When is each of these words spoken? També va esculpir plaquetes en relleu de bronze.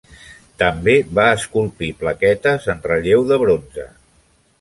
També 0.61 0.95
va 1.19 1.25
esculpir 1.33 1.89
plaquetes 1.99 2.65
en 2.75 2.81
relleu 2.87 3.27
de 3.33 3.39
bronze. 3.43 3.87